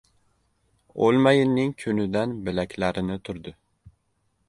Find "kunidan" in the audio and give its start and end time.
1.83-2.35